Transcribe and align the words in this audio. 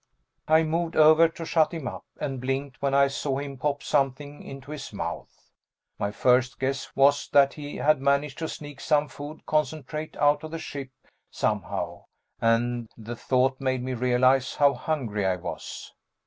I 0.47 0.63
moved 0.63 0.95
over 0.95 1.27
to 1.29 1.45
shut 1.45 1.71
him 1.71 1.87
up, 1.87 2.05
and 2.19 2.41
blinked 2.41 2.81
when 2.81 2.95
I 2.95 3.07
saw 3.07 3.37
him 3.37 3.55
pop 3.55 3.83
something 3.83 4.41
into 4.41 4.71
his 4.71 4.91
mouth. 4.91 5.51
My 5.99 6.09
first 6.09 6.59
guess 6.59 6.95
was 6.95 7.29
that 7.33 7.53
he 7.53 7.75
had 7.75 8.01
managed 8.01 8.39
to 8.39 8.49
sneak 8.49 8.79
some 8.81 9.07
food 9.09 9.45
concentrate 9.45 10.17
out 10.17 10.43
of 10.43 10.49
the 10.49 10.57
ship 10.57 10.89
somehow, 11.29 12.05
and 12.41 12.89
the 12.97 13.15
thought 13.15 13.61
made 13.61 13.83
me 13.83 13.93
realize 13.93 14.55
how 14.55 14.73
hungry 14.73 15.23
I 15.23 15.35
was. 15.35 15.93